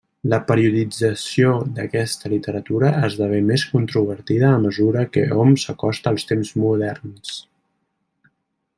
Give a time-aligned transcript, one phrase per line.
[0.33, 7.41] La periodització d'aquesta literatura esdevé més controvertida a mesura que hom s'acosta als temps moderns.